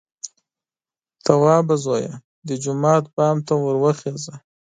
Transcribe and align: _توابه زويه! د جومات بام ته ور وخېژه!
_توابه 1.25 1.75
زويه! 1.83 2.13
د 2.47 2.49
جومات 2.63 3.03
بام 3.15 3.37
ته 3.47 3.53
ور 3.63 3.75
وخېژه! 3.83 4.35